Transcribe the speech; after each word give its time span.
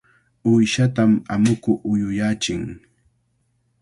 Uyshatam 0.51 1.11
amuku 1.33 1.71
uyuyachin. 1.91 2.63